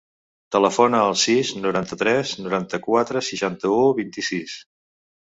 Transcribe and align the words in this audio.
Telefona 0.53 1.01
al 1.09 1.11
sis, 1.23 1.51
noranta-tres, 1.65 2.31
noranta-quatre, 2.45 3.21
seixanta-u, 3.27 3.83
vint-i-sis. 3.99 4.57